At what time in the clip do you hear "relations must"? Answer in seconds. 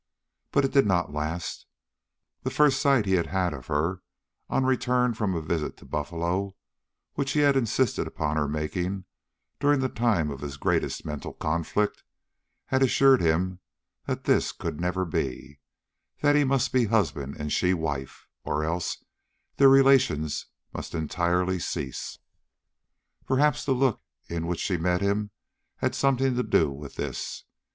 19.69-20.95